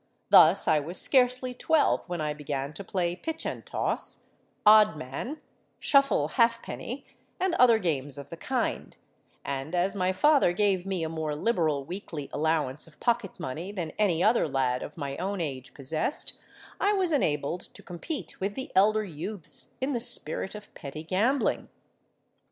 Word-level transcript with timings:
Thus 0.31 0.67
I 0.67 0.79
was 0.79 0.99
scarcely 0.99 1.53
twelve 1.53 2.09
when 2.09 2.21
I 2.21 2.33
began 2.33 2.73
to 2.73 2.83
play 2.83 3.15
pitch 3.15 3.45
and 3.45 3.63
toss, 3.63 4.25
odd 4.65 4.97
man, 4.97 5.41
shuffle 5.79 6.27
halfpenny, 6.29 7.05
and 7.39 7.53
other 7.59 7.77
games 7.77 8.17
of 8.17 8.31
the 8.31 8.35
kind; 8.37 8.97
and 9.45 9.75
as 9.75 9.95
my 9.95 10.11
father 10.11 10.53
gave 10.53 10.87
me 10.87 11.03
a 11.03 11.07
more 11.07 11.35
liberal 11.35 11.85
weekly 11.85 12.31
allowance 12.33 12.87
of 12.87 12.99
pocket 12.99 13.39
money 13.39 13.71
than 13.71 13.91
any 13.99 14.23
other 14.23 14.47
lad 14.47 14.81
of 14.81 14.97
my 14.97 15.17
own 15.17 15.39
age 15.39 15.75
possessed, 15.75 16.33
I 16.79 16.93
was 16.93 17.11
enabled 17.11 17.61
to 17.75 17.83
compete 17.83 18.39
with 18.39 18.55
the 18.55 18.71
elder 18.75 19.03
youths 19.03 19.75
in 19.79 19.93
the 19.93 19.99
spirit 19.99 20.55
of 20.55 20.73
petty 20.73 21.03
gambling. 21.03 21.69